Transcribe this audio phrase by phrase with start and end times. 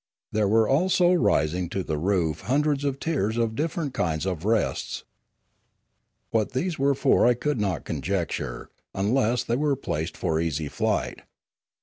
[0.31, 5.03] There were also rising to the roof hundreds of tiers of different kinds of rests.
[6.31, 11.21] What these were for I could not conjecture, unless they were placed for easy flight.